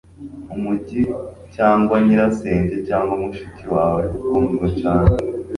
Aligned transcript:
Umujyi 0.55 1.01
cyangwa 1.55 1.95
nyirasenge 2.05 2.75
cyangwa 2.87 3.13
mushiki 3.21 3.63
wawe 3.73 4.03
ukundwa 4.17 4.67
cyane 4.81 5.15